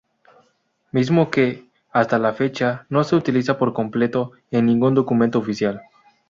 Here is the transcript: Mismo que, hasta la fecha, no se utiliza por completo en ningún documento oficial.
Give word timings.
Mismo 0.91 1.29
que, 1.29 1.69
hasta 1.91 2.17
la 2.17 2.33
fecha, 2.33 2.87
no 2.89 3.03
se 3.03 3.15
utiliza 3.15 3.59
por 3.59 3.71
completo 3.71 4.31
en 4.49 4.65
ningún 4.65 4.95
documento 4.95 5.37
oficial. 5.37 5.79